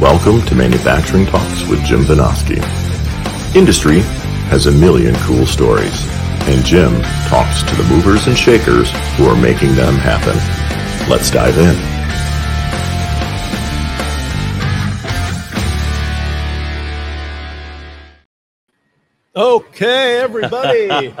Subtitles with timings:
[0.00, 2.56] Welcome to Manufacturing Talks with Jim Vinoski.
[3.54, 4.00] Industry
[4.48, 6.06] has a million cool stories,
[6.48, 10.34] and Jim talks to the movers and shakers who are making them happen.
[11.10, 11.76] Let's dive in.
[19.36, 21.14] Okay, everybody.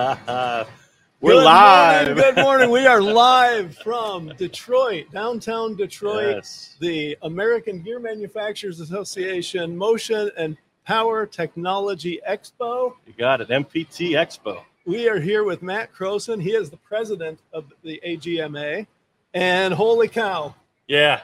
[1.20, 2.06] We're Good live.
[2.16, 2.70] Morning, good morning.
[2.70, 6.76] We are live from Detroit, downtown Detroit, Yes.
[6.80, 10.56] the American Gear Manufacturers Association Motion and
[10.86, 12.94] Power Technology Expo.
[13.06, 13.48] You got it.
[13.50, 14.62] MPT Expo.
[14.86, 16.40] We are here with Matt Croson.
[16.40, 18.86] He is the president of the AGMA.
[19.34, 20.54] And holy cow,
[20.88, 21.20] Yeah.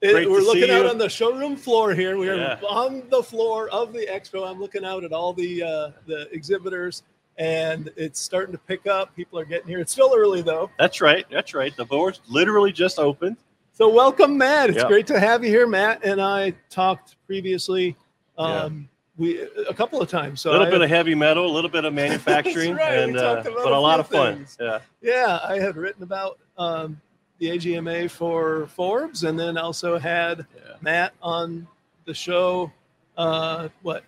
[0.00, 0.88] it- we're looking out you.
[0.88, 2.16] on the showroom floor here.
[2.16, 2.58] We are Yeah.
[2.66, 4.50] on the floor of the expo.
[4.50, 7.02] I'm looking out at all the uh, the exhibitors,
[7.42, 9.14] and it's starting to pick up.
[9.16, 9.80] People are getting here.
[9.80, 10.70] It's still early though.
[10.78, 11.26] That's right.
[11.30, 11.76] That's right.
[11.76, 13.36] The doors literally just opened.
[13.72, 14.70] So welcome, Matt.
[14.70, 14.86] It's Yeah.
[14.86, 15.66] great to have you here.
[15.66, 17.96] Matt and I talked previously,
[18.38, 18.44] Yeah.
[18.44, 20.40] um, we a couple of times.
[20.40, 22.98] So A little I bit had- of heavy metal, a little bit of manufacturing, right.
[23.00, 24.46] And uh, but a lot of few fun.
[24.60, 24.78] Yeah.
[25.00, 27.00] yeah, I had written about um,
[27.38, 30.74] the AGMA for Forbes, and then also had Yeah.
[30.80, 31.66] Matt on
[32.04, 32.70] the show.
[33.16, 34.04] Uh, what?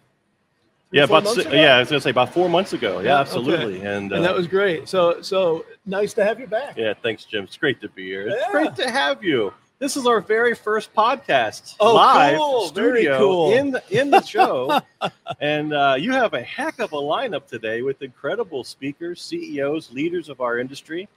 [0.95, 1.57] Yeah, about months si- ago?
[1.57, 3.01] yeah, I was gonna say about four months ago.
[3.01, 3.81] Yeah, Yeah, absolutely.
[3.83, 4.89] And, uh, and that was great.
[4.89, 6.77] So so nice to have you back.
[6.77, 7.45] yeah, thanks, Jim.
[7.45, 8.29] It's great to be here.
[8.29, 8.51] It's Yeah.
[8.53, 9.53] great to have you.
[9.81, 12.69] This is our very first podcast Oh, live cool.
[12.69, 13.53] Studio cool.
[13.53, 14.81] in the in the show,
[15.41, 20.29] and uh, you have a heck of a lineup today with incredible speakers, CEOs, leaders
[20.29, 21.09] of our industry,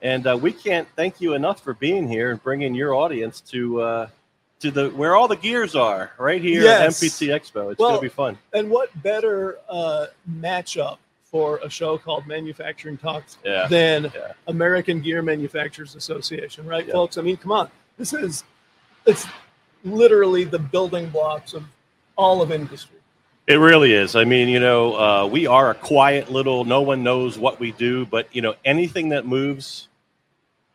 [0.00, 3.82] and uh, we can't thank you enough for being here and bringing your audience to
[3.82, 4.08] uh,
[4.60, 7.02] to the where all the gears are right here Yes.
[7.02, 7.70] at MPT Expo.
[7.72, 8.38] It's Well, gonna be fun.
[8.52, 13.66] And what better uh, matchup for a show called Manufacturing Talks Yeah.
[13.68, 14.32] than Yeah.
[14.46, 16.92] American Gear Manufacturers Association, right, Yeah.
[16.92, 17.18] folks?
[17.18, 18.44] I mean, come on, this is
[19.04, 19.26] it's
[19.84, 21.64] literally the building blocks of
[22.16, 22.96] all of industry.
[23.46, 24.16] It really is.
[24.16, 26.64] I mean, you know, uh, we are a quiet little.
[26.64, 29.86] No one knows what we do, but you know, anything that moves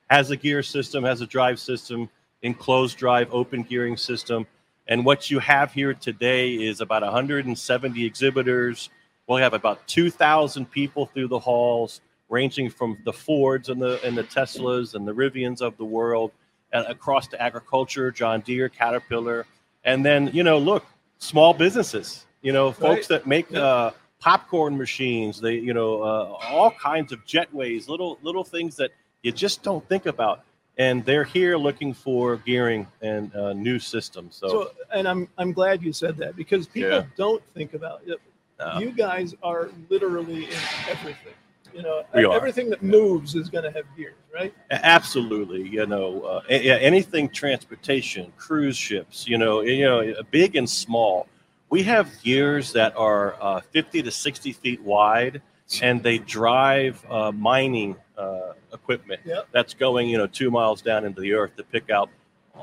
[0.10, 2.10] has a gear system, has a drive system,
[2.42, 4.48] enclosed drive, open gearing system.
[4.88, 8.90] And what you have here today is about 170 exhibitors.
[9.28, 14.18] We'll have about 2,000 people through the halls, ranging from the Fords and the and
[14.18, 16.32] the Teslas and the Rivians of the world,
[16.74, 19.46] and across to agriculture, John Deere, Caterpillar,
[19.84, 20.86] and then you know, look,
[21.20, 22.26] small businesses.
[22.42, 25.40] You know, folks that make uh, popcorn machines.
[25.40, 28.92] They, you know, uh, all kinds of jetways, little little things that
[29.22, 30.44] you just don't think about.
[30.78, 34.36] And they're here looking for gearing and uh, new systems.
[34.38, 37.04] So, So, and I'm I'm glad you said that because people Yeah.
[37.18, 38.20] don't think about it.
[38.60, 41.34] uh, You guys are literally in everything.
[41.74, 44.54] You know, everything that moves is going to have gears, right?
[44.72, 50.70] absolutely, you know, uh, yeah, anything transportation, cruise ships, you know, you know, big and
[50.70, 51.28] small.
[51.70, 55.42] We have gears that are uh, 50 to 60 feet wide,
[55.82, 59.48] and they drive uh, mining uh, equipment Yep.
[59.52, 62.10] that's going, you know, two miles down into the earth to pick out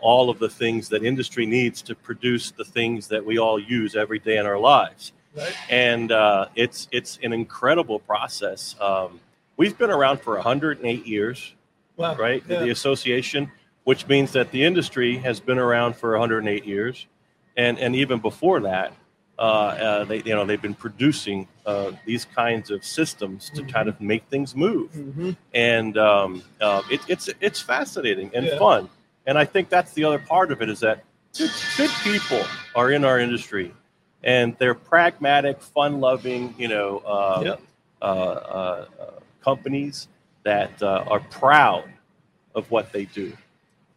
[0.01, 3.97] all of the things that industry needs to produce the things that we all use
[3.97, 5.55] every day in our lives Right.
[5.71, 8.75] and uh, it's it's an incredible process.
[8.81, 9.21] Um,
[9.57, 11.55] we've been around for 108 years,
[11.97, 12.17] Wow.
[12.17, 12.43] right?
[12.49, 12.61] Yeah.
[12.61, 13.51] The association,
[13.85, 17.07] which means that the industry has been around for 108 years,
[17.57, 18.93] and and even before that,
[19.38, 23.72] uh, uh, they you know they've been producing uh, these kinds of systems to Mhm.
[23.72, 25.37] kind of make things move, Mhm.
[25.54, 28.59] and um, uh, it, it's it's fascinating and Yeah.
[28.59, 28.88] fun.
[29.26, 31.04] And I think that's the other part of it is that
[31.37, 32.43] good, good people
[32.75, 33.75] are in our industry,
[34.25, 37.60] and they're pragmatic, fun-loving, you know, uh, Yep.
[38.00, 39.10] uh, uh, uh,
[39.44, 40.09] companies
[40.44, 41.84] that uh, are proud
[42.55, 43.37] of what they do,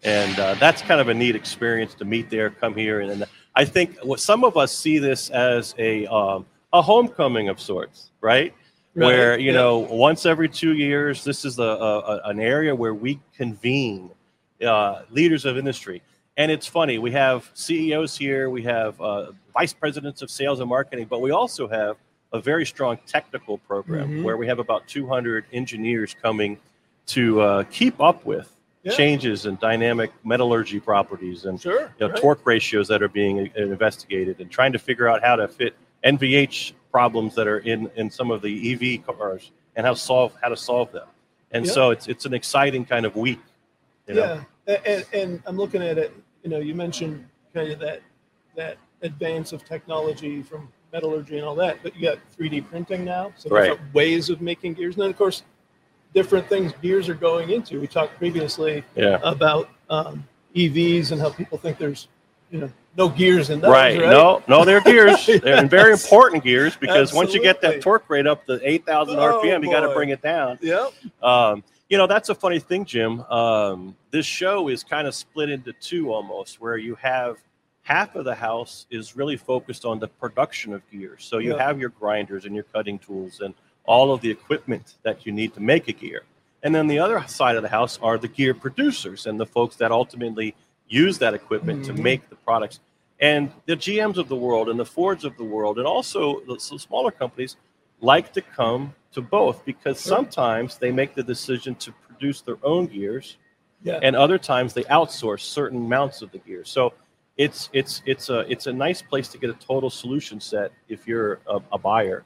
[0.03, 3.25] and uh, that's kind of a neat experience to meet there, come here, and, and
[3.55, 8.11] I think what some of us see this as a um, a homecoming of sorts,
[8.21, 8.53] right?
[8.95, 9.05] Right.
[9.05, 9.57] Where you Yeah.
[9.59, 14.09] know once every two years, this is a, a, an area where we convene
[14.65, 16.01] uh, leaders of industry.
[16.37, 20.69] And it's funny, we have CEOs here, we have uh, vice presidents of sales and
[20.69, 21.97] marketing, but we also have
[22.31, 24.23] a very strong technical program Mhm.
[24.23, 26.57] where we have about 200 engineers coming
[27.07, 28.93] to uh, keep up with Yeah.
[28.95, 31.81] changes in dynamic metallurgy properties and Sure.
[31.81, 32.19] you know, right.
[32.19, 35.75] torque ratios that are being uh, investigated and trying to figure out how to fit
[36.03, 40.49] NVH problems that are in, in some of the EV cars and how solve how
[40.49, 41.07] to solve them.
[41.51, 41.71] And Yeah.
[41.73, 43.39] so it's it's an exciting kind of week.
[44.07, 44.43] You know?
[44.67, 46.11] yeah, and, and I'm looking at it.
[46.43, 48.01] You know, you mentioned kind of that
[48.55, 53.31] that advance of technology from metallurgy and all that, but you got 3D printing now,
[53.37, 53.79] so Right.
[53.93, 54.95] ways of making gears.
[54.95, 55.43] And then, of course,
[56.13, 57.79] different things gears are going into.
[57.79, 59.19] We talked previously Yeah.
[59.23, 62.07] about um, EVs and how people think there's,
[62.49, 63.99] you know, no gears in those, right.
[64.01, 64.09] right?
[64.09, 65.25] No, no, they're gears.
[65.43, 69.41] They're very important gears because once you get that torque rate up to 8,000 Oh,
[69.41, 70.59] RPM, you got to bring it down.
[70.61, 70.91] Yep.
[71.23, 73.21] Um, you know, that's a funny thing, Jim.
[73.23, 77.37] Um, this show is kind of split into two almost, where you have
[77.83, 81.23] half of the house is really focused on the production of gears.
[81.23, 81.63] So you Yeah.
[81.65, 83.53] have your grinders and your cutting tools and
[83.85, 86.23] all of the equipment that you need to make a gear.
[86.63, 89.75] And then the other side of the house are the gear producers and the folks
[89.77, 90.53] that ultimately
[90.87, 91.99] use that equipment to Mhm.
[91.99, 92.79] make the products.
[93.19, 96.59] And the GMs of the world and the Fords of the world, and also the
[96.59, 97.55] smaller companies,
[97.99, 102.87] like to come to both because sometimes they make the decision to produce their own
[102.87, 103.37] gears,
[103.83, 103.99] Yeah.
[104.01, 106.69] and other times they outsource certain amounts of the gears.
[106.69, 106.93] So
[107.37, 111.07] it's it's it's a it's a nice place to get a total solution set if
[111.07, 112.23] you're a, a buyer.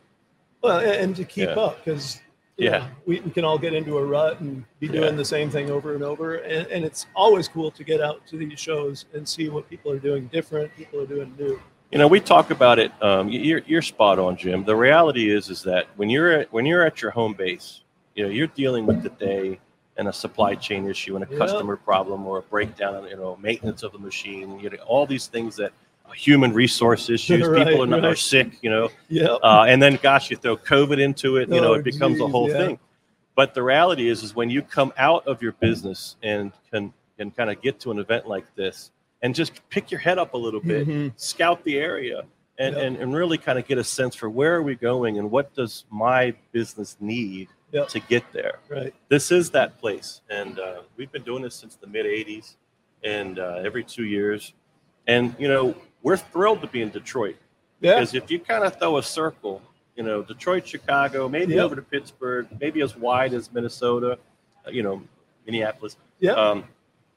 [0.62, 1.56] Well, and to keep Yeah.
[1.56, 2.22] up because
[2.58, 2.88] Yeah.
[3.06, 5.12] we, we can all get into a rut and be doing Yeah.
[5.12, 6.36] the same thing over and over.
[6.36, 9.92] And, and it's always cool to get out to these shows and see what people
[9.92, 11.60] are doing different, people are doing new.
[11.92, 12.92] You know, we talk about it.
[13.02, 14.66] Um, you're you're spot on, Jim.
[14.66, 17.82] The reality is is that when you're at, when you're at your home base,
[18.16, 19.60] you know you're dealing with the day
[19.98, 21.38] and a supply chain issue and a Yeah.
[21.38, 24.60] customer problem or a breakdown, you know, maintenance of the machine.
[24.60, 25.72] You know, all these things that
[26.14, 27.48] human resource issues.
[27.48, 28.58] Right, people are, not, are sick.
[28.62, 29.34] You know, Yeah.
[29.44, 31.50] uh, and then gosh, you throw COVID into it.
[31.50, 32.58] You know, Oh, it becomes a whole yeah.
[32.58, 32.80] thing.
[33.36, 37.32] But the reality is, is when you come out of your business and can can
[37.32, 38.92] kind of get to an event like this
[39.22, 41.14] and just pick your head up a little bit, Mhm.
[41.16, 42.24] scout the area,
[42.60, 42.86] and, Yep.
[42.86, 45.54] and and really kind of get a sense for where are we going and what
[45.54, 47.88] does my business need Yep.
[47.90, 48.60] to get there.
[48.70, 48.94] Right.
[49.10, 52.56] This is that place, and uh, we've been doing this since the mid '80s,
[53.04, 54.54] and uh, every two years,
[55.08, 55.76] and you know
[56.06, 57.36] we're thrilled to be in Detroit.
[57.82, 57.96] Yeah.
[57.96, 59.60] Because if you kind of throw a circle,
[59.96, 61.64] you know, Detroit, Chicago, maybe Yep.
[61.66, 64.20] over to Pittsburgh, maybe as wide as Minnesota,
[64.66, 65.02] uh, you know,
[65.48, 65.98] Minneapolis.
[66.20, 66.34] Yeah.
[66.34, 66.64] Um,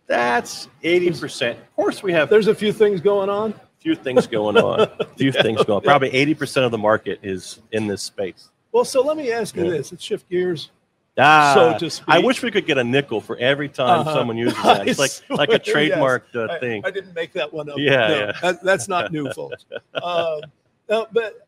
[0.06, 1.50] that's 80%.
[1.52, 3.52] Of course, we have There's a few things going on.
[3.79, 4.81] few things going on.
[4.81, 5.82] A few things going on.
[5.82, 8.49] Probably 80% of the market is in this space.
[8.73, 9.70] Well, so let me ask you Yeah.
[9.70, 9.93] this.
[9.93, 10.70] Let's shift gears.
[11.18, 12.04] Ah, So to speak.
[12.08, 14.14] I wish we could get a nickel for every time Uh-huh.
[14.14, 14.86] someone uses that.
[14.88, 15.02] It's I
[15.34, 15.98] like like a swear, yes.
[15.98, 16.84] trademarked uh, thing.
[16.84, 17.76] I, didn't make that one up.
[17.78, 18.32] Yeah, No, yeah.
[18.42, 19.64] That, that's not new, folks.
[19.94, 21.46] No, but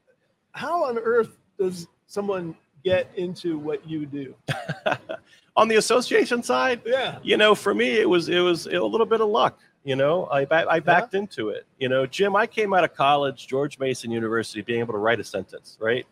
[0.53, 4.35] how on earth does someone get into what you do?
[5.57, 7.19] On the association side, Yeah.
[7.23, 9.59] you know, for me, it was it was a little bit of luck.
[9.85, 11.67] You know, I I backed into it.
[11.79, 15.21] You know, Jim, I came out of college, George Mason University, being able to write
[15.21, 15.77] a sentence.
[15.81, 16.07] Right,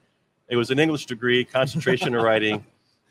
[0.49, 2.65] it was an English degree, concentration in writing,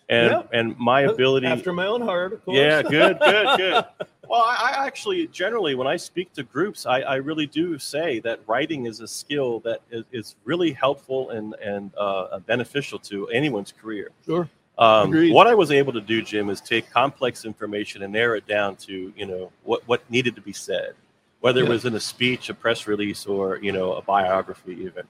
[0.09, 0.44] and Yeah.
[0.54, 1.48] and my ability.
[1.48, 2.57] After my own heart, of course.
[2.57, 3.86] Yeah, good, good, good.
[4.30, 8.19] Well, I, I actually generally, when I speak to groups, I, I really do say
[8.19, 13.27] that writing is a skill that is, is really helpful and and uh, beneficial to
[13.30, 14.12] anyone's career.
[14.25, 14.50] Sure.
[14.77, 18.45] Um, what I was able to do, Jim, is take complex information and narrow it
[18.48, 20.94] down to you know what what needed to be said,
[21.39, 25.04] whether it was in a speech, a press release, or you know a biography even.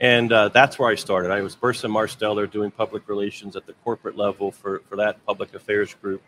[0.00, 1.30] And uh, that's where I started.
[1.30, 5.54] I was Burson Marsteller doing public relations at the corporate level for, for that public
[5.54, 6.22] affairs group,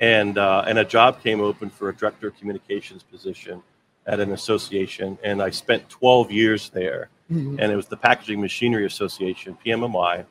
[0.00, 3.62] and uh, and a job came open for a director of communications position
[4.06, 7.58] at an association, and I spent 12 years there Mhm.
[7.58, 10.24] and it was the Packaging Machinery Association, PMMI.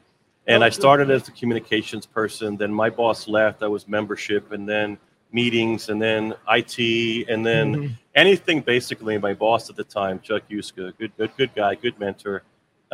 [0.48, 2.56] And I started as the communications person.
[2.56, 3.64] Then my boss left.
[3.64, 4.98] I was membership, and then
[5.34, 7.92] meetings, and then IT, and then Mhm.
[8.13, 8.62] anything.
[8.62, 12.44] Basically, my boss at the time, Chuck Yuska, good, good, good guy, good mentor,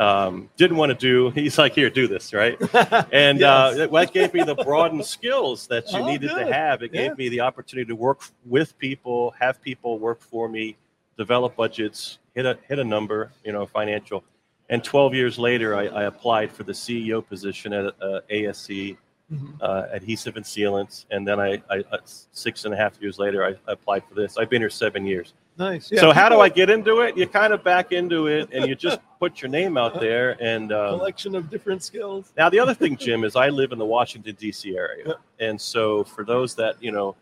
[0.02, 1.30] um, didn't want to do.
[1.30, 2.56] He's like, "Here, do this, right?"
[3.12, 3.48] And Yes.
[3.48, 6.46] uh, that- gave me the broadened skills that you Oh, needed good.
[6.46, 6.82] to have.
[6.82, 7.08] It Yeah.
[7.08, 10.76] gave me the opportunity to work with people, have people work for me,
[11.16, 14.24] develop budgets, hit a hit a number, you know, financial.
[14.68, 18.96] And 12 years later, I, I applied for the CEO position at uh, ASC,
[19.32, 19.54] Mhm.
[19.60, 23.44] uh, Adhesive and Sealants, and then I, I uh, six and a half years later,
[23.44, 24.36] I, I applied for this.
[24.38, 25.32] I've been here seven years.
[25.58, 25.88] Nice.
[25.88, 27.16] so how do I get into it?
[27.16, 30.72] You kind of back into it, and you just put your name out there, and
[30.72, 32.32] um, collection of different skills?
[32.36, 34.76] now, the other thing, Jim, is I live in the Washington D.C.
[34.76, 37.14] area, and so for those that you know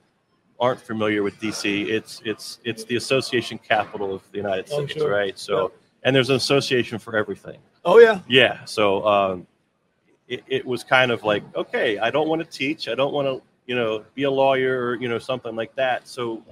[0.60, 5.00] aren't familiar with D.C., it's it's it's the association capital of the United Oh, States,
[5.00, 5.10] sure.
[5.10, 5.38] right?
[5.38, 5.72] So,
[6.04, 7.58] and there's an association for everything.
[7.84, 8.20] Oh yeah.
[8.28, 8.64] Yeah.
[8.64, 9.46] So um,
[10.28, 13.26] it, it was kind of like, okay, I don't want to teach, I don't want
[13.26, 16.06] to, you know, be a lawyer or you know something like that.
[16.06, 16.42] So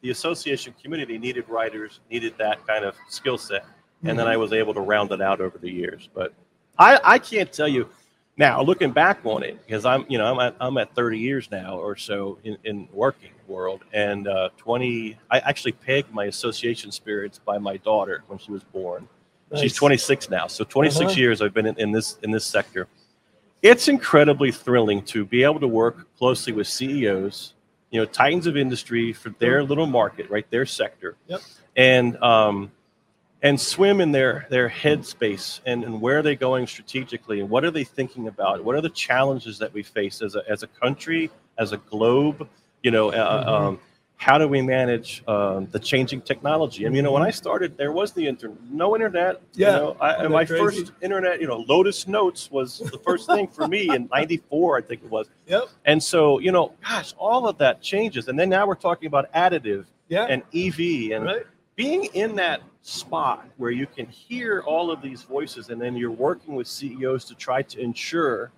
[0.00, 3.64] the association community needed writers, needed that kind of skill set,
[4.04, 6.08] and then I was able to round it out over the years.
[6.14, 6.32] But
[6.78, 7.88] I, I can't tell you
[8.36, 11.50] now, looking back on it, because I'm, you know, I'm at, I'm at 30 years
[11.50, 15.18] now or so in, in working world, and uh, 20.
[15.30, 19.08] I actually pegged my association spirits by my daughter when she was born.
[19.54, 19.76] She's Nice.
[19.78, 21.18] 26 26 now, so 26 Uh-huh.
[21.18, 22.86] years I've been in, in this in this sector.
[23.62, 27.54] It's incredibly thrilling to be able to work closely with CEOs
[27.90, 31.40] you know, titans of industry for their little market, right, their sector, Yep.
[31.76, 32.70] and um,
[33.42, 37.64] and swim in their their headspace and, and where are they going strategically and what
[37.64, 38.62] are they thinking about?
[38.64, 42.48] What are the challenges that we face as a as a country, as a globe?
[42.82, 43.48] You know, uh, Mhm.
[43.48, 43.80] um,
[44.18, 46.84] how do we manage um, the changing technology?
[46.84, 49.40] I mean, you know, when I started, there was the internet, no internet.
[49.54, 49.68] Yeah.
[49.68, 50.60] You know, I, my crazy?
[50.60, 54.80] first internet, you know, Lotus Notes was the first thing for me in '94, I
[54.82, 55.28] think it was.
[55.46, 55.68] Yep.
[55.84, 58.26] And so, you know, gosh, all of that changes.
[58.26, 60.24] And then now we're talking about additive Yeah.
[60.28, 61.46] and EV and right.
[61.76, 66.10] being in that spot where you can hear all of these voices and then you're
[66.10, 68.50] working with CEOs to try to ensure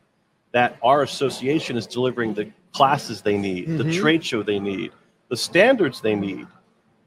[0.53, 4.01] that our association is delivering the classes they need, the Mhm.
[4.01, 4.93] trade show they need,
[5.31, 6.47] the standards they need.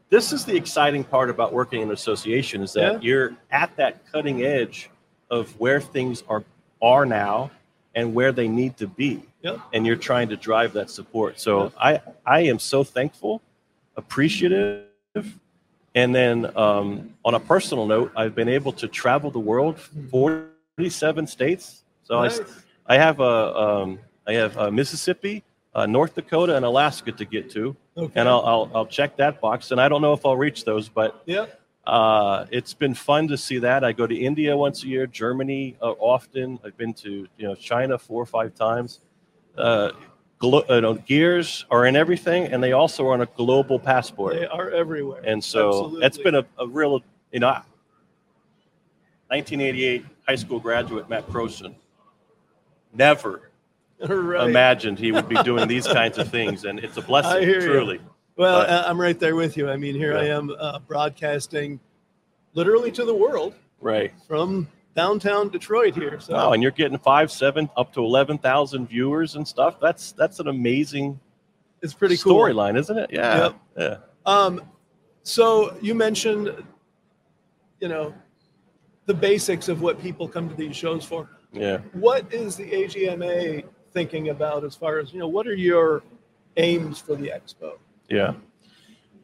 [0.09, 2.99] This is the exciting part about working in an association is that Yeah.
[3.01, 4.89] you're at that cutting edge
[5.29, 6.43] of where things are
[6.81, 7.49] are now
[7.95, 9.59] and where they need to be Yep.
[9.73, 11.39] and you're trying to drive that support.
[11.39, 13.41] So I I am so thankful,
[13.95, 14.85] appreciative,
[15.95, 19.79] and then um, on a personal note, I've been able to travel the world,
[20.11, 21.83] forty seven states.
[22.03, 22.39] So Nice.
[22.87, 25.43] I I have a um, I have uh Mississippi,
[25.75, 28.19] uh, North Dakota, and Alaska to get to, Okay.
[28.19, 29.71] and I'll, I'll I'll check that box.
[29.71, 31.45] And I don't know if I'll reach those, but yeah.
[31.85, 33.83] uh, it's been fun to see that.
[33.83, 36.59] I go to India once a year, Germany uh, often.
[36.63, 38.99] I've been to you know China four or five times.
[39.57, 39.91] Uh,
[40.39, 44.35] glo- you know, gears are in everything, and they also are on a global passport.
[44.35, 45.21] They are everywhere.
[45.25, 45.99] And so Absolutely.
[46.01, 47.01] that's been a, a real,
[47.31, 47.47] you know,
[49.27, 51.73] 1988 high school graduate Matt Croson
[52.93, 53.49] never
[54.09, 54.49] right.
[54.49, 57.67] imagined he would be doing these kinds of things, and it's a blessing, hear you.
[57.67, 58.01] truly.
[58.35, 59.69] Well, uh, I'm right there with you.
[59.69, 61.79] I mean, here I am uh, broadcasting
[62.53, 64.11] literally to the world Right.
[64.27, 66.19] from downtown Detroit here.
[66.19, 69.79] So Wow, and you're getting five, seven, up to eleven thousand viewers and stuff.
[69.79, 71.19] That's that's an amazing
[71.81, 72.35] it's pretty cool.
[72.37, 73.09] storyline, isn't it?
[73.11, 73.55] Yeah, Yep.
[73.77, 73.95] yeah,
[74.25, 74.61] Um,
[75.23, 76.63] so you mentioned,
[77.81, 78.13] you know,
[79.05, 81.29] the basics of what people come to these shows for.
[81.51, 81.79] yeah.
[81.91, 83.63] What is the AGMA
[83.93, 85.27] thinking about as far as you know?
[85.27, 86.03] What are your
[86.57, 87.77] aims for the expo?
[88.09, 88.33] Yeah.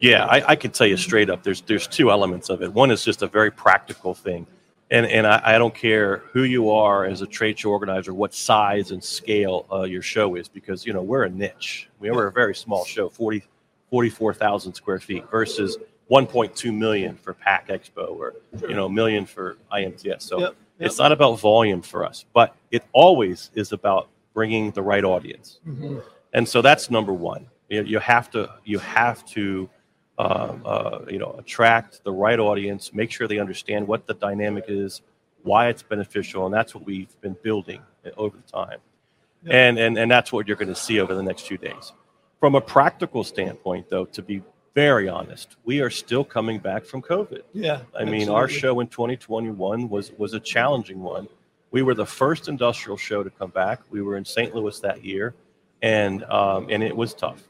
[0.00, 1.42] Yeah, I, I can tell you straight up.
[1.42, 2.72] There's there's two elements of it.
[2.72, 4.46] One is just a very practical thing,
[4.90, 8.32] and and I, I don't care who you are as a trade show organizer, what
[8.32, 11.90] size and scale uh, your show is, because you know we're a niche.
[11.98, 13.44] We We're a very small show, 40,
[13.90, 15.76] 44,000 square feet versus
[16.10, 20.22] 1.2 million for PACK Expo, or you know a million for IMTS.
[20.22, 20.56] So yep.
[20.78, 25.60] it's not about volume for us, but it always is about bringing the right audience
[25.66, 26.02] Mhm.
[26.32, 29.68] and so that's number one you, you have to you have to
[30.18, 30.22] uh,
[30.64, 35.02] uh, you know attract the right audience make sure they understand what the dynamic is
[35.42, 37.80] why it's beneficial and that's what we've been building
[38.16, 38.78] over the time
[39.42, 39.54] Yeah.
[39.68, 41.92] and, and and that's what you're going to see over the next few days
[42.38, 44.42] from a practical standpoint though to be
[44.74, 48.86] very honest we are still coming back from covid Yeah, I mean, our show in
[48.88, 51.26] 2021 was was a challenging one.
[51.70, 53.80] We were the first industrial show to come back.
[53.90, 54.54] We were in St.
[54.54, 55.34] Louis that year,
[55.82, 57.42] and um, and it was tough.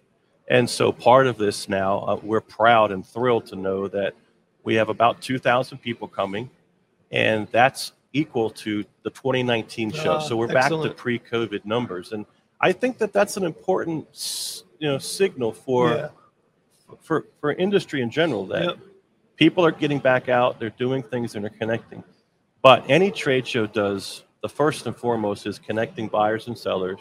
[0.48, 4.14] And so part of this now, uh, we're proud and thrilled to know that
[4.64, 6.50] we have about 2,000 people coming,
[7.12, 10.14] and that's equal to the 2019 show.
[10.14, 12.26] Ah, so we're back to pre-COVID numbers, and
[12.60, 16.08] I think that that's an important you know signal for Yeah.
[17.00, 18.78] for for industry in general that Yep.
[19.36, 22.02] people are getting back out they're doing things and they're connecting
[22.62, 27.00] but any trade show does the first and foremost is connecting buyers and sellers.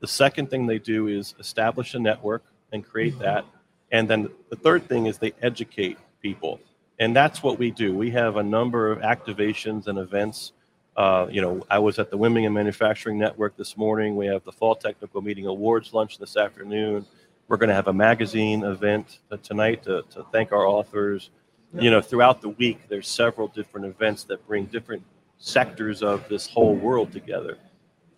[0.00, 3.22] The second thing they do is establish a network and create Mm-hmm.
[3.24, 3.44] that.
[3.92, 6.60] And then the third thing is they educate people.
[6.98, 7.94] And that's what we do.
[7.94, 10.52] We have a number of activations and events.
[10.96, 14.16] Uh, you know i was at the women in manufacturing network this morning.
[14.16, 17.06] We have the fall technical meeting awards lunch this afternoon.
[17.48, 21.30] We're going to have a magazine event uh, tonight to, to thank our authors
[21.74, 25.02] you know throughout the week there's several different events that bring different
[25.38, 27.56] sectors of this whole world together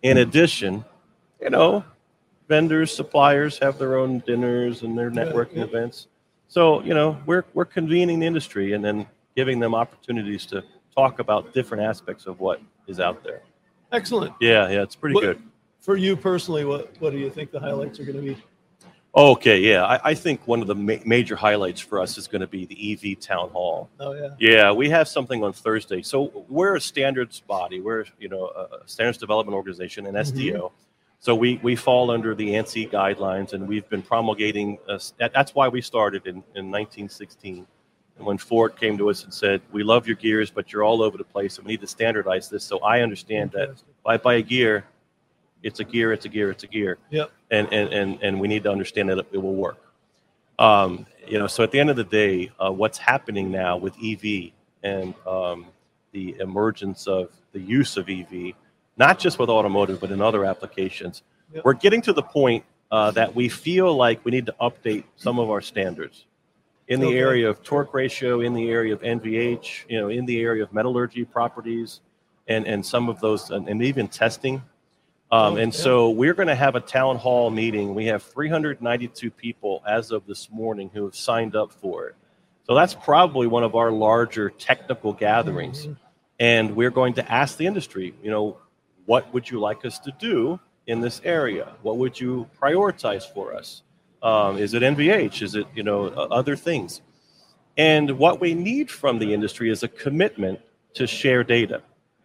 [0.01, 0.83] in addition
[1.41, 1.83] you know
[2.47, 5.63] vendors suppliers have their own dinners and their Yeah, networking yeah.
[5.65, 6.07] events
[6.47, 9.05] so you know we're we're convening the industry and then
[9.35, 10.63] giving them opportunities to
[10.95, 13.41] talk about different aspects of what is out there
[13.91, 14.33] Excellent.
[14.41, 15.41] yeah yeah it's pretty What- good
[15.79, 18.37] For you personally, what what do you think the highlights are going to be?
[19.15, 22.41] Okay yeah I, I think one of the ma- major highlights for us is going
[22.41, 24.29] to be the ev town hall Oh yeah.
[24.39, 26.01] Yeah, we have something on Thursday.
[26.01, 27.81] So we're a standards body.
[27.81, 30.53] We're you know a standards development organization, an SDO.
[30.53, 30.75] Mm-hmm.
[31.19, 34.77] So we we fall under the ANSI guidelines, and we've been promulgating.
[35.19, 37.65] That, that's why we started in, in 1916.
[38.17, 41.01] And when Ford came to us and said, "We love your gears, but you're all
[41.01, 44.17] over the place, and we need to standardize this," so I understand that if I
[44.17, 44.85] buy a gear,
[45.63, 46.11] It's a gear.
[46.11, 46.51] It's a gear.
[46.51, 46.97] It's a gear.
[47.09, 47.31] Yep.
[47.51, 49.77] And and and and we need to understand that it will work.
[50.59, 53.95] Um, you know, so at the end of the day, uh, what's happening now with
[54.03, 54.51] EV
[54.83, 55.65] and um,
[56.11, 58.53] the emergence of the use of EV,
[58.97, 61.65] not just with automotive, but in other applications, Yep.
[61.65, 65.37] we're getting to the point uh, that we feel like we need to update some
[65.39, 66.25] of our standards
[66.87, 67.17] in the Okay.
[67.19, 70.73] area of torque ratio, in the area of NVH, you know, in the area of
[70.73, 72.01] metallurgy properties,
[72.47, 74.61] and and some of those, and, and even testing.
[75.33, 75.79] Um, Oh, and yeah.
[75.79, 77.95] so we're going to have a town hall meeting.
[77.95, 82.15] We have 392 people as of this morning who have signed up for it.
[82.67, 85.87] So that's probably one of our larger technical gatherings.
[85.87, 85.97] Mhm.
[86.39, 88.57] And we're going to ask the industry, you know,
[89.05, 91.73] what would you like us to do in this area?
[91.81, 93.81] What would you prioritize for us?
[94.21, 95.41] Um, is it NVH?
[95.41, 97.01] Is it, you know, other things?
[97.75, 100.59] And what we need from the industry is a commitment
[100.93, 101.81] to share data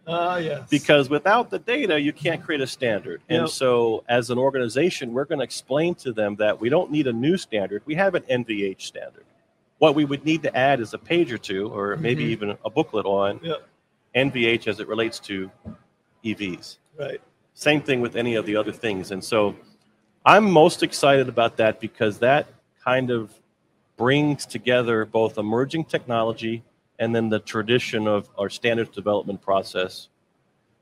[0.09, 0.67] Ah, yes.
[0.69, 3.49] because without the data you can't create a standard and Yep.
[3.49, 7.13] so as an organization we're going to explain to them that we don't need a
[7.13, 9.25] new standard we have an nvh standard
[9.77, 12.29] what we would need to add is a page or two or maybe Mhm.
[12.29, 13.61] even a booklet on Yep.
[14.15, 15.51] nvh as it relates to
[16.25, 17.21] evs right.
[17.53, 19.55] same thing with any of the other things and so
[20.25, 22.47] i'm most excited about that because that
[22.83, 23.31] kind of
[23.97, 26.63] brings together both emerging technology
[26.99, 30.09] and then the tradition of our standards development process.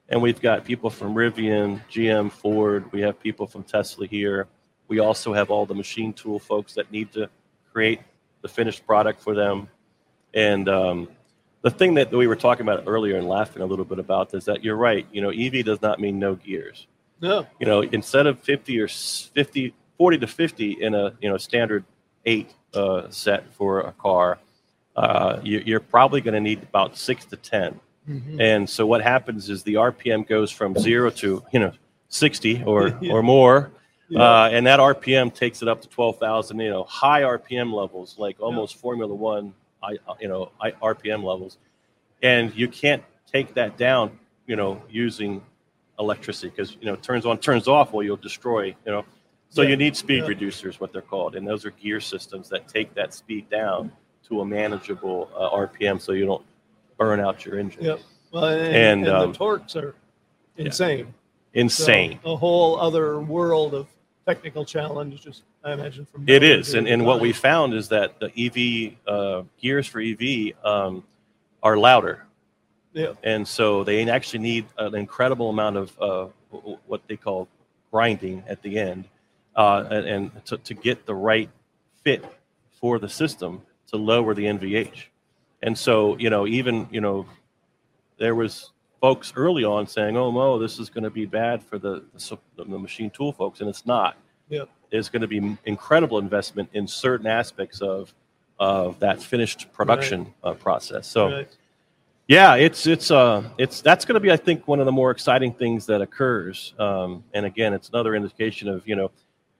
[0.09, 2.91] And we've got people from rivian gm ford.
[2.91, 4.47] We have people from tesla here.
[4.87, 7.29] We also have all the machine tool folks that need to
[7.71, 8.01] create
[8.41, 9.69] the finished product for them.
[10.33, 11.09] And um,
[11.61, 14.45] the thing that we were talking about earlier and laughing a little bit about is
[14.45, 15.05] that you're right.
[15.11, 16.87] You know ev does not mean no gears.
[17.19, 17.47] No.
[17.59, 21.37] you know instead of 50 or s- 50 40 to 50 in a you know
[21.37, 21.83] standard
[22.25, 24.37] eight uh, set for a car
[24.97, 28.39] uh, you, you're probably going to need about six to 10 Mhm.
[28.39, 31.73] and so what happens is the rpm goes from zero to you know
[32.07, 33.11] 60 or Yeah.
[33.11, 33.71] or more
[34.07, 34.21] Yeah.
[34.21, 38.37] uh, and that rpm takes it up to 12000 you know high rpm levels like
[38.39, 41.57] almost formula one I, you know I, rpm levels
[42.23, 45.43] and you can't take that down you know using
[45.99, 49.03] electricity because you know it turns on turns off well you'll destroy you know
[49.49, 49.69] so Yeah.
[49.71, 50.29] you need speed Yeah.
[50.33, 53.91] reducers what they're called and those are gear systems that take that speed down
[54.27, 56.45] to a manageable uh, rpm so you don't
[56.97, 57.99] burn out your engine Yep.
[58.31, 59.95] Well, and, And, and um, the torques are
[60.57, 61.05] insane.
[61.05, 61.13] So
[61.53, 63.87] insane a whole other world of
[64.25, 65.21] technical challenge.
[65.21, 68.93] Just I imagine from It is, and, and what we found is that the EV
[69.07, 71.03] uh, gears for EV um,
[71.63, 72.25] are louder,
[72.93, 73.13] Yeah.
[73.23, 76.27] and so they actually need an incredible amount of uh,
[76.85, 77.47] what they call
[77.91, 79.05] grinding at the end,
[79.55, 81.49] uh, and, and to, to get the right
[82.03, 82.23] fit
[82.79, 85.05] for the system to lower the NVH.
[85.63, 87.25] And so, you know, even you know,
[88.17, 88.71] there was
[89.01, 92.37] folks early on saying, "Oh, Mo, this is going to be bad for the the,
[92.57, 94.17] the machine tool folks," and it's not
[94.49, 94.63] Yeah.
[94.91, 98.13] there's going to be incredible investment in certain aspects of
[98.59, 101.05] of that finished production uh, process.
[101.07, 101.47] So Right.
[102.27, 105.11] yeah, it's it's uh it's that's going to be I think one of the more
[105.11, 106.73] exciting things that occurs.
[106.79, 109.11] Um, and again, it's another indication of you know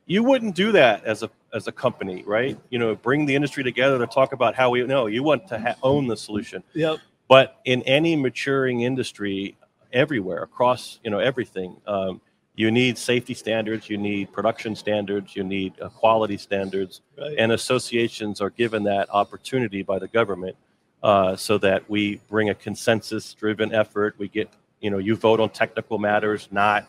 [0.07, 2.57] you wouldn't do that as a as a company, right?
[2.69, 5.59] You know, bring the industry together to talk about how we know you want to
[5.59, 6.63] ha- own the solution.
[6.73, 6.97] Yep.
[7.27, 9.55] But in any maturing industry,
[9.93, 12.21] everywhere across you know everything, um,
[12.55, 17.35] you need safety standards, you need production standards, you need uh, quality standards, Right.
[17.37, 20.55] and associations are given that opportunity by the government
[21.03, 24.15] uh, so that we bring a consensus-driven effort.
[24.17, 26.87] We get you know you vote on technical matters, not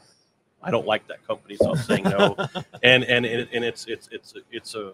[0.63, 2.37] I don't like that company, so I'm saying no.
[2.83, 4.93] and and and and it's it's it's it's a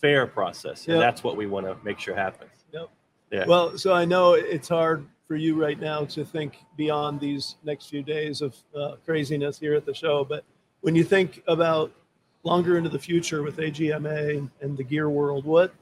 [0.00, 1.00] fair process, and Yep.
[1.02, 2.50] that's what we want to make sure happens.
[2.72, 2.88] Yep.
[3.30, 3.44] Yeah.
[3.46, 7.86] Well, so I know it's hard for you right now to think beyond these next
[7.86, 10.44] few days of uh, craziness here at the show, but
[10.82, 11.90] when you think about
[12.44, 15.72] longer into the future with AGMA and the gear world, what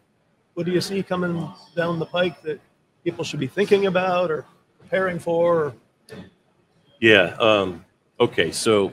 [0.55, 2.61] what do you see coming down the pike that
[3.05, 4.45] people should be thinking about or
[4.79, 5.65] preparing for?
[5.67, 5.75] Or,
[7.01, 7.35] Yeah.
[7.41, 7.85] Um,
[8.19, 8.51] okay.
[8.53, 8.93] So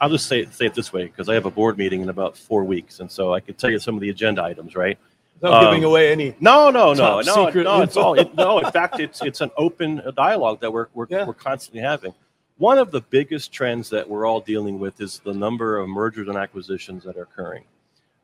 [0.00, 2.08] I'll just say it, say it this way because I have a board meeting in
[2.08, 4.98] about four weeks, and so I can tell you some of the agenda items, right?
[5.40, 6.34] without Um, giving away any.
[6.40, 7.80] No, no, no, no, secret no.
[7.82, 8.58] It's all it, no.
[8.58, 11.24] In fact, it's it's an open dialogue that we're we're, Yeah.
[11.26, 12.12] we're constantly having.
[12.58, 16.28] One of the biggest trends that we're all dealing with is the number of mergers
[16.28, 17.64] and acquisitions that are occurring.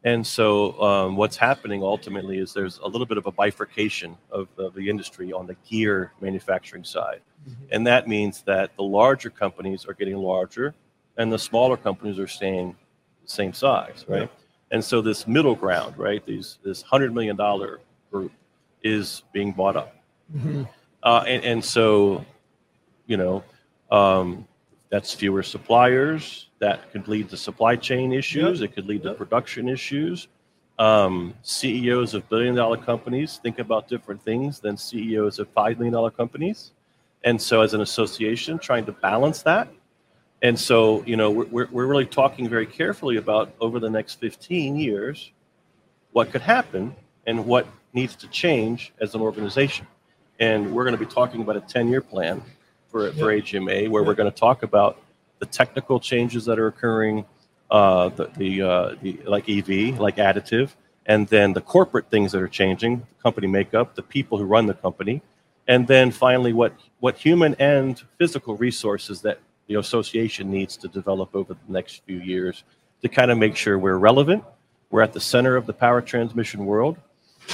[0.05, 4.46] And so, um, what's happening ultimately is there's a little bit of a bifurcation of,
[4.59, 7.22] of the industry on the gear manufacturing side.
[7.70, 10.75] And that means that the larger companies are getting larger
[11.18, 12.76] and the smaller companies are staying
[13.22, 14.31] the same size, right?
[14.70, 18.33] And so this middle ground, right, these this hundred million dollar group
[18.83, 19.94] is being bought up.
[20.37, 20.68] Mhm.
[21.02, 22.24] Uh, and, and so,
[23.07, 23.44] you know,
[23.90, 24.46] um,
[24.90, 28.61] that's fewer suppliers, that could lead to supply chain issues.
[28.61, 28.70] Yep.
[28.70, 29.18] It could lead to Yep.
[29.18, 30.29] production issues.
[30.79, 36.11] Um, CEOs of billion dollar companies think about different things than CEOs of $5 million
[36.11, 36.72] companies.
[37.24, 39.68] And so, as an association, trying to balance that.
[40.42, 44.77] And so, you know, we're, we're, really talking very carefully about over the next 15
[44.77, 45.33] years
[46.12, 46.94] what could happen
[47.27, 49.87] and what needs to change as an organization.
[50.38, 52.42] And we're going to be talking about a 10 year plan
[52.90, 55.01] for, for AGMA, where we're going to talk about
[55.38, 57.25] the technical changes that are occurring,
[57.70, 60.70] uh, the, the, uh, the like EV, like additive,
[61.07, 64.75] and then the corporate things that are changing, company makeup, the people who run the
[64.75, 65.22] company,
[65.66, 71.35] and then finally what, what human and physical resources that the association needs to develop
[71.35, 72.64] over the next few years
[73.02, 74.44] to kind of make sure we're relevant,
[74.90, 76.96] we're at the center of the power transmission world,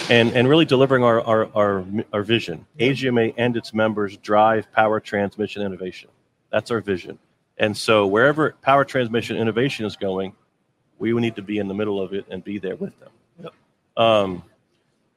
[0.09, 2.67] and, and really delivering our, our, our, our vision.
[2.79, 6.09] AGMA and its members drive power transmission innovation.
[6.51, 7.19] That's our vision.
[7.59, 10.35] And so wherever power transmission innovation is going,
[10.99, 13.11] we need to be in the middle of it and be there with them.
[13.43, 13.53] Yep.
[13.97, 14.43] Um,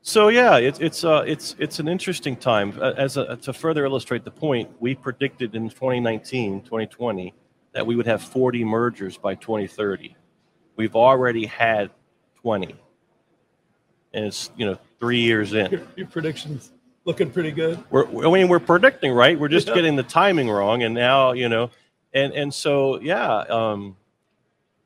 [0.08, 2.80] so yeah, it's it's uh, it's it's an interesting time.
[2.80, 7.34] As a, to further illustrate the point, we predicted in 2019, 2020
[7.72, 10.16] that we would have 40 mergers by 2030.
[10.76, 11.90] We've already had
[12.42, 12.76] 20,
[14.14, 15.72] and it's you know three years in.
[15.72, 16.72] Your, your predictions
[17.06, 17.84] looking pretty good.
[17.90, 19.40] We're, I mean, we're predicting, right?
[19.40, 19.74] We're just Yeah.
[19.74, 21.72] getting the timing wrong, and now you know,
[22.14, 23.98] and and so yeah, um,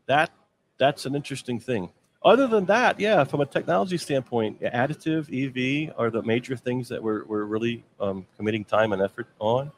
[0.06, 0.32] that
[0.78, 1.90] that's an interesting thing.
[2.24, 7.02] Other than that, yeah, from a technology standpoint, additive EV are the major things that
[7.02, 9.72] we're we're really um, committing time and effort on.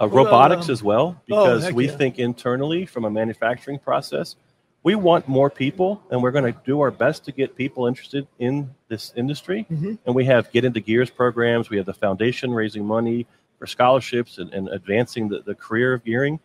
[0.00, 1.96] Uh, about, robotics um, as well, oh, because heck we yeah.
[1.96, 4.36] think internally from a manufacturing process,
[4.82, 8.26] we want more people, and we're going to do our best to get people interested
[8.38, 9.66] in this industry.
[9.70, 9.98] Mhm.
[10.06, 11.68] And we have Get Into Gears programs.
[11.68, 13.26] We have the foundation raising money
[13.58, 16.40] for scholarships and, and advancing the, the career of gearing.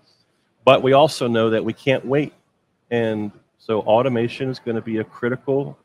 [0.65, 2.33] But we also know that we can't wait.
[2.91, 3.31] And
[3.65, 5.75] so automation is going to be a critical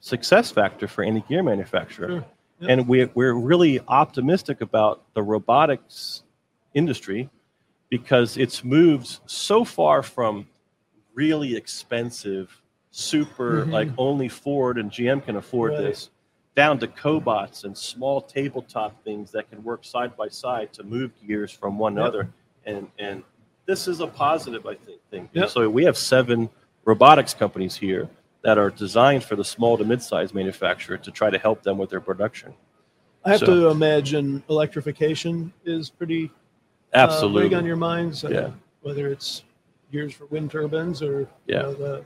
[0.00, 2.08] success factor for any gear manufacturer.
[2.08, 2.24] Sure.
[2.60, 2.70] Yep.
[2.70, 6.24] And we, we're really optimistic about the robotics
[6.74, 7.30] industry
[7.90, 10.48] because it's moved so far from
[11.14, 12.60] really expensive,
[12.90, 13.70] super, Mhm.
[13.70, 15.82] like only Ford and GM can afford Right.
[15.82, 16.10] this,
[16.56, 21.12] down to cobots and small tabletop things that can work side by side to move
[21.24, 22.00] gears from one Yep.
[22.02, 22.30] another.
[22.66, 23.22] And and
[23.66, 25.00] this is a positive, I think.
[25.10, 25.28] Thing.
[25.32, 25.48] Yep.
[25.50, 26.50] So we have seven
[26.84, 28.08] robotics companies here
[28.42, 31.90] that are designed for the small to mid-sized manufacturer to try to help them with
[31.90, 32.52] their production.
[33.24, 36.30] I have So- to imagine electrification is pretty
[36.92, 37.44] uh, Absolutely.
[37.48, 38.24] big on your minds.
[38.24, 38.50] uh, Yeah.
[38.82, 39.42] Whether it's
[39.90, 41.62] gears for wind turbines or you Yeah.
[41.62, 42.04] know, the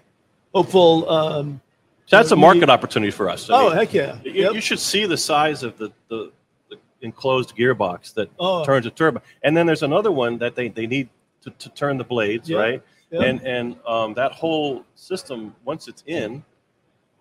[0.55, 1.11] hopeful.
[1.11, 1.61] Um,
[2.07, 3.51] So that's a market opportunity for us.
[3.51, 4.19] I oh mean, heck yeah!
[4.25, 4.55] you, Yep.
[4.55, 6.31] you should see the size of the, the,
[6.71, 8.65] the enclosed gearbox that Oh.
[8.65, 9.23] turns a turbine.
[9.43, 11.09] And then there's another one that they, they need
[11.43, 12.59] to, to turn the blades, Yeah.
[12.59, 12.83] right?
[13.11, 13.23] Yep.
[13.23, 16.45] And and um, that whole system, once it's in,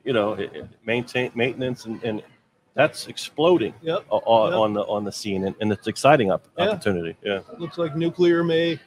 [0.03, 2.21] you know, it, it maintain maintenance and, and
[2.73, 4.05] that's exploding Yep.
[4.09, 4.59] on, Yep.
[4.59, 6.69] on the on the scene, and, and it's exciting op- Yeah.
[6.69, 7.15] opportunity.
[7.23, 7.39] Yeah.
[7.57, 8.79] Looks like nuclear may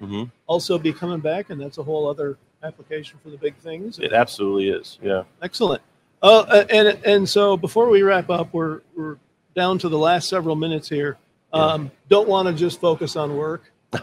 [0.00, 3.98] hmm also be coming back, and that's a whole other application for the big things.
[3.98, 4.98] It absolutely is.
[5.02, 5.24] Yeah.
[5.42, 5.82] Excellent.
[6.22, 9.18] Uh, uh, and and so before we wrap up, we're we're
[9.54, 11.18] down to the last several minutes here.
[11.52, 13.70] Um, Don't want to just focus on work.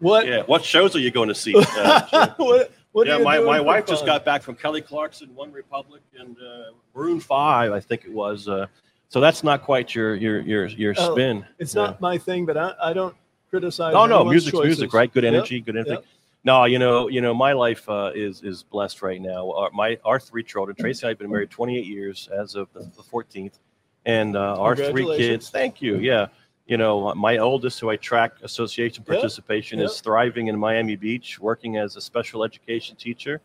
[0.00, 0.26] What?
[0.26, 0.42] yeah.
[0.42, 1.54] What shows are you going to see?
[1.76, 2.72] Uh, what?
[2.92, 6.72] What yeah, my, my wife just got back from Kelly Clarkson, One Republic, and uh,
[6.92, 8.48] Maroon Five, I think it was.
[8.48, 8.66] Uh,
[9.08, 11.46] so that's not quite your your your your Oh, spin.
[11.60, 11.82] It's Yeah.
[11.82, 13.14] not my thing, but I, I don't
[13.48, 13.92] criticize.
[13.92, 14.78] No, no, music's choices.
[14.78, 15.12] music, right?
[15.12, 15.92] Good Yep, energy, good anything.
[15.94, 16.04] yep.
[16.42, 19.52] No, you know, you know, my life uh, is is blessed right now.
[19.52, 22.72] Our, my our three children, Tracy and I have been married 28 years as of
[22.72, 23.58] the, the 14th,
[24.04, 25.48] and uh, our three kids.
[25.50, 25.98] Thank you.
[25.98, 26.26] Yeah,
[26.70, 29.88] you know, my oldest, who I track association participation, yep.
[29.88, 33.40] is thriving in Miami Beach, working as a special education teacher.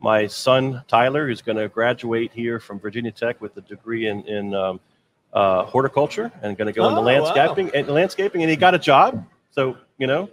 [0.00, 4.22] My son Tyler, who's going to graduate here from Virginia Tech with a degree in
[4.28, 4.78] in um,
[5.32, 7.06] uh, horticulture and going to go into Oh, wow.
[7.06, 9.26] landscaping and landscaping, and he got a job.
[9.50, 10.30] So you know,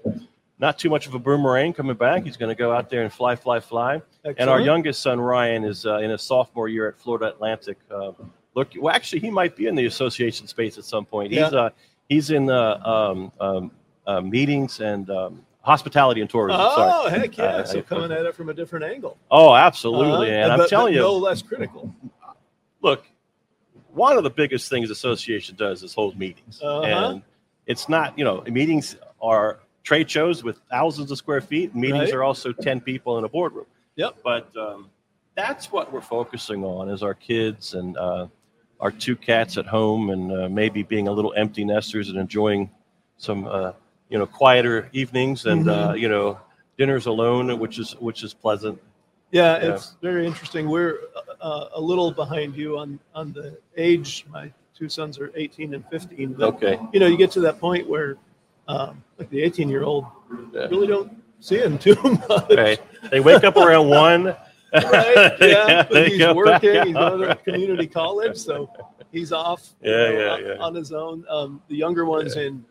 [0.59, 2.25] not too much of a boomerang coming back.
[2.25, 4.03] He's going to go out there and fly, fly, fly.
[4.37, 7.79] And our youngest son Ryan is uh, in his sophomore year at Florida Atlantic.
[7.89, 8.11] Uh,
[8.53, 11.31] look, well, actually, he might be in the association space at some point.
[11.31, 11.47] He's Yeah.
[11.47, 11.69] uh,
[12.09, 13.71] he's in uh, um, um,
[14.07, 16.59] uh, meetings and um, hospitality and tourism.
[16.61, 16.91] sorry.
[16.93, 17.43] Oh heck yeah!
[17.45, 19.17] Uh, so I- coming at it from a different angle.
[19.31, 20.31] Oh, absolutely.
[20.31, 20.51] Uh-huh.
[20.53, 21.93] And I'm telling but you, no less critical.
[22.81, 23.05] look,
[23.93, 26.81] one of the biggest things association does is hold meetings, Uh-huh.
[26.83, 27.21] and
[27.65, 31.75] it's not you know meetings are trade shows with thousands of square feet.
[31.75, 32.13] Meetings Right.
[32.15, 33.65] are also ten people in a boardroom.
[33.95, 34.17] Yep.
[34.23, 34.89] But um,
[35.35, 38.27] that's what we're focusing on is our kids and uh,
[38.79, 42.69] our two cats at home, and uh, maybe being a little empty nesters and enjoying
[43.17, 43.71] some uh,
[44.09, 46.39] you know quieter evenings and uh, you know
[46.77, 48.79] dinners alone, which is which is pleasant.
[49.31, 49.73] Yeah, Yeah.
[49.73, 50.69] it's very interesting.
[50.69, 50.99] We're
[51.41, 54.25] uh, a little behind you on on the age.
[54.31, 56.33] My two sons are 18 and 15.
[56.33, 56.79] But Okay.
[56.93, 58.17] you know, you get to that point where,
[58.67, 60.05] um, like the 18 year old,
[60.53, 60.67] Yeah.
[60.67, 61.95] really don't see him too
[62.29, 62.49] much.
[62.51, 62.81] Right.
[63.09, 64.35] They wake up around one.
[64.83, 65.37] Right?
[65.41, 66.85] Yeah, but he's working.
[66.87, 68.69] He's going to community college, so
[69.11, 69.73] he's off.
[69.81, 70.63] you Yeah, know, yeah, on, yeah.
[70.65, 71.25] on his own.
[71.29, 72.63] Um, the younger one's in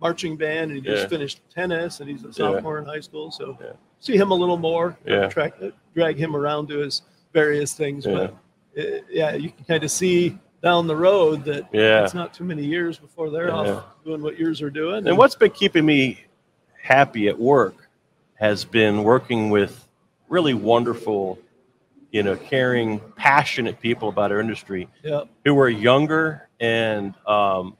[0.00, 1.08] marching band, and he just Yeah.
[1.08, 3.30] finished tennis, and he's a sophomore in high school.
[3.30, 3.72] So Yeah.
[4.00, 4.96] see him a little more.
[5.06, 5.28] Yeah.
[5.28, 5.54] Track,
[5.94, 8.04] drag him around to his various things.
[8.06, 8.28] Yeah.
[8.74, 12.04] But uh, yeah, you can kind of see down the road that Yeah.
[12.04, 13.54] it's not too many years before they're Yeah.
[13.54, 15.06] off doing what yours are doing.
[15.06, 16.24] And what's been keeping me
[16.82, 17.88] happy at work
[18.36, 19.86] has been working with
[20.28, 21.38] really wonderful,
[22.14, 27.76] you know, caring, passionate people about our industry yeah, who are younger and, um,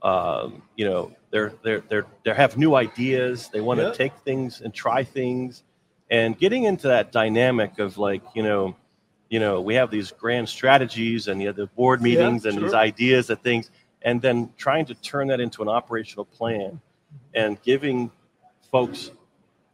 [0.00, 3.50] um, you know, they're they're they're they have new ideas.
[3.50, 3.92] They want to Yeah.
[3.92, 5.62] take things and try things,
[6.10, 8.74] and getting into that dynamic of like, you know,
[9.28, 12.56] you know, we have these grand strategies and you have the board Yeah, meetings and
[12.56, 13.70] these ideas and things,
[14.02, 16.80] and then trying to turn that into an operational plan
[17.34, 18.10] and giving
[18.72, 19.10] folks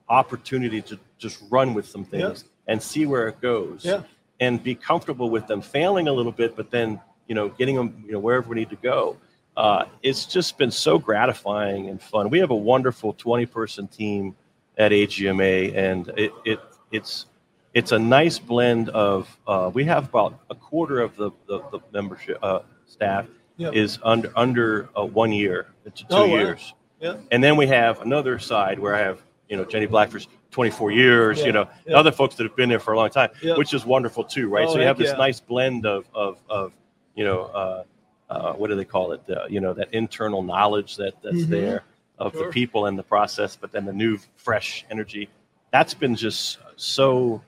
[0.08, 4.02] opportunity to just run with some things and see where it goes yeah,
[4.40, 8.02] and be comfortable with them failing a little bit, but then you know getting them
[8.06, 9.16] you know wherever we need to go.
[9.56, 12.30] Uh, it's just been so gratifying and fun.
[12.30, 14.34] We have a wonderful 20 person team
[14.78, 16.58] at AGMA, and it, it
[16.90, 17.26] it's
[17.74, 21.80] it's a nice blend of uh, we have about a quarter of the the, the
[21.92, 23.26] membership uh, staff
[23.58, 26.36] yeah, is under under uh, one year to two Oh, wow.
[26.36, 26.72] years.
[27.00, 27.16] yeah.
[27.30, 31.40] And then we have another side where I have, you know, Jenny Blackford's 24 years,
[31.40, 31.96] Yeah, you know, yeah.
[31.96, 33.56] other folks that have been there for a long time, Yeah.
[33.56, 34.68] which is wonderful too, right?
[34.68, 35.16] Oh, so you have this yeah.
[35.16, 36.72] nice blend of, of, of
[37.16, 37.84] you know, uh,
[38.30, 39.22] uh, what do they call it?
[39.28, 41.48] Uh, you know, that internal knowledge that that's Mhm.
[41.48, 41.84] there
[42.18, 42.46] of Sure.
[42.46, 45.28] the people and the process, but then the new, fresh energy.
[45.72, 47.42] That's been just so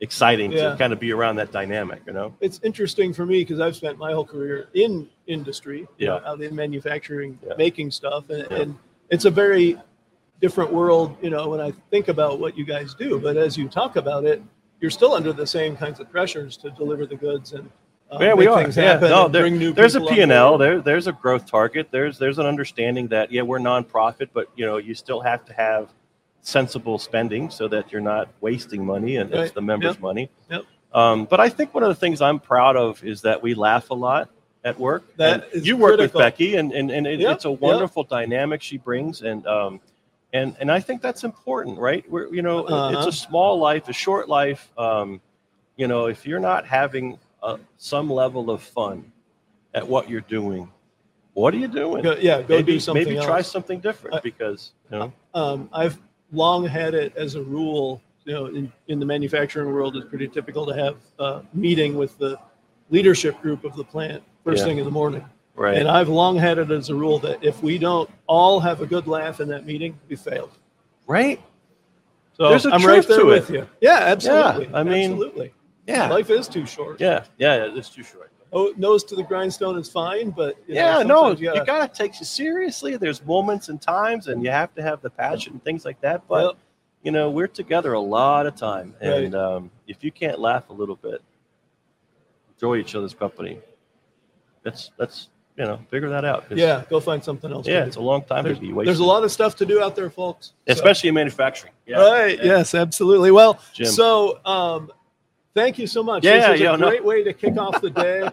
[0.00, 0.72] exciting Yeah.
[0.72, 2.34] to kind of be around that dynamic, you know?
[2.40, 6.30] it's interesting for me because I've spent my whole career in industry, you know, Yeah.
[6.30, 7.54] out in manufacturing, Yeah.
[7.56, 8.56] making stuff, and, Yeah.
[8.58, 9.78] and it's a very
[10.40, 13.18] different world, you know, when I think about what you guys do.
[13.18, 14.42] But as you talk about it,
[14.80, 17.70] you're still under the same kinds of pressures to deliver the goods and
[18.08, 18.62] uh, yeah, we are.
[18.62, 20.56] things Yeah, happen no, there- bring new there's a people P and L.
[20.58, 21.88] There, there's a growth target.
[21.90, 25.52] There's there's an understanding that yeah, we're nonprofit, but you know, you still have to
[25.54, 25.88] have
[26.42, 30.00] sensible spending so that you're not wasting money and it's the members' Yep.
[30.00, 30.30] money.
[30.50, 30.62] Yep.
[30.92, 33.90] Um, but I think one of the things I'm proud of is that we laugh
[33.90, 34.30] a lot
[34.64, 35.02] at work.
[35.16, 36.20] That you work critical.
[36.20, 39.80] with Becky, and and, and it, Yep, it's a wonderful dynamic she brings, and um,
[40.32, 42.08] and and I think that's important, right?
[42.10, 43.08] We're you know, it's Uh-huh.
[43.08, 44.70] a small life, a short life.
[44.78, 45.20] Um,
[45.76, 49.10] you know, if you're not having uh, some level of fun
[49.74, 50.70] at what you're doing,
[51.34, 52.02] what are you doing?
[52.02, 53.26] Go, yeah, go maybe do something maybe else.
[53.26, 55.12] try something different I- because you know.
[55.34, 55.98] um, I've
[56.32, 60.28] long had it as a rule, you know, in, in the manufacturing world, it's pretty
[60.28, 62.38] typical to have a meeting with the
[62.90, 64.64] leadership group of the plant first Yeah.
[64.66, 65.24] thing in the morning.
[65.56, 65.78] Right.
[65.78, 68.86] And I've long had it as a rule that if we don't all have a
[68.86, 70.52] good laugh in that meeting, we failed.
[71.06, 71.40] right.
[72.36, 73.54] So There's a I'm right there to with it.
[73.54, 73.68] you.
[73.80, 74.68] Yeah, absolutely.
[74.74, 75.54] I mean, absolutely.
[75.86, 76.10] Yeah.
[76.10, 77.00] Life is too short.
[77.00, 77.24] Yeah.
[77.38, 77.70] Yeah.
[77.74, 78.30] It's too short.
[78.52, 81.88] Oh, nose to the grindstone is fine, but you know, yeah, no, you gotta- gotta
[81.92, 82.98] take you seriously.
[82.98, 86.28] There's moments and times, and you have to have the passion and things like that.
[86.28, 86.56] But Yep.
[87.04, 89.42] you know, we're together a lot of time, and Right.
[89.42, 91.22] um, if you can't laugh a little bit,
[92.54, 93.60] enjoy each other's company.
[94.64, 96.44] Let's let's you know figure that out.
[96.50, 97.66] yeah, go find something else.
[97.66, 99.66] yeah, it's a long time there's, to be wasted, there's a lot of stuff to
[99.66, 100.46] do out there, folks.
[100.46, 101.72] So- especially in manufacturing.
[101.86, 101.98] Yeah.
[101.98, 102.38] right.
[102.38, 102.44] Yeah.
[102.44, 103.30] Yes, absolutely.
[103.30, 103.86] Well, Jim.
[103.86, 104.90] so um,
[105.54, 106.24] thank you so much.
[106.24, 106.88] Yeah, this is yeah, a no.
[106.88, 108.28] great way to kick off the day.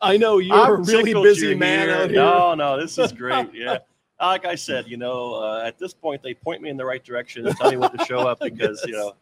[0.00, 2.20] I know you're I'm a really busy man out here.
[2.20, 3.48] No, no, this is great.
[3.54, 3.78] Yeah.
[4.20, 7.04] Like I said, you know, uh, at this point, they point me in the right
[7.04, 9.12] direction and tell me when to show up because, you know,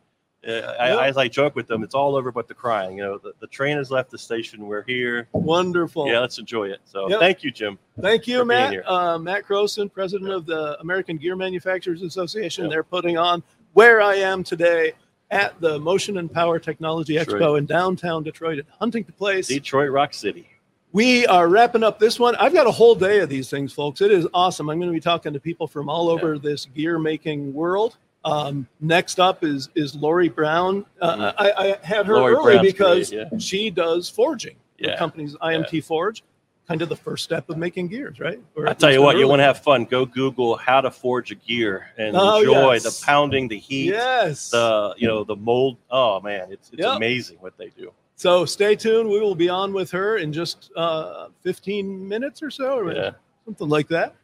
[0.47, 1.01] I, Yep.
[1.01, 2.99] as I joke with them, it's all over but the crying.
[2.99, 4.67] You know, the, the train has left the station.
[4.67, 5.29] We're here.
[5.33, 6.09] Wonderful.
[6.09, 6.81] Yeah, let's enjoy it.
[6.85, 7.21] So Yep.
[7.21, 7.79] thank you, Jim.
[8.01, 8.89] Thank you, Matt.
[8.89, 12.65] Uh, Matt Croson, president of the American Gear Manufacturers Association.
[12.65, 12.71] Yep.
[12.71, 14.93] They're putting on where I am today
[15.31, 19.49] at the Motion and Power Technology That's Expo in downtown Detroit at Huntington Place.
[19.49, 20.49] Detroit Rock City.
[20.93, 22.37] We are wrapping up this one.
[22.37, 24.01] I've got a whole day of these things, folks.
[24.01, 24.71] It is awesome.
[24.71, 27.99] I'm going to be talking to people from all over this gear making world.
[28.27, 30.85] Um, next up is is Lori Brown.
[31.01, 32.23] Uh, I, I had her Mm-hmm.
[32.23, 33.39] Lori early Brown's because great, yeah.
[33.39, 34.57] she does forging.
[34.79, 34.97] The Yeah.
[34.99, 36.23] company's IMT Forge,
[36.69, 38.41] kind of the first step of making gears, right?
[38.57, 39.85] Or I tell you what, you want to have fun.
[39.85, 42.83] Go Google how to forge a gear and Oh, enjoy yes.
[43.01, 44.51] the pounding, the heat, Yes.
[44.51, 45.77] the you know the mold.
[45.91, 46.97] Oh man, it's it's Yep.
[46.97, 47.93] amazing what they do.
[48.17, 49.09] so stay tuned.
[49.09, 53.11] We will be on with her in just uh, 15 minutes or so, or Yeah.
[53.45, 54.15] something like that.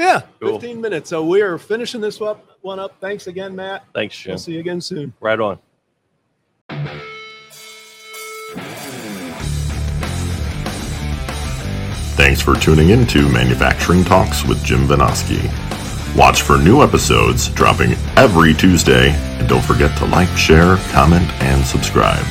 [0.00, 0.58] Yeah, Cool.
[0.58, 1.10] 15 minutes.
[1.10, 2.94] So we are finishing this up, one up.
[3.02, 3.84] Thanks again, Matt.
[3.94, 4.30] Thanks, Jim.
[4.30, 5.12] We'll see you again soon.
[5.20, 5.58] Right on.
[12.16, 15.44] Thanks for tuning in to Manufacturing Talks with Jim Vinoski.
[16.16, 21.62] Watch for new episodes dropping every Tuesday, and don't forget to like, share, comment, and
[21.64, 22.24] subscribe.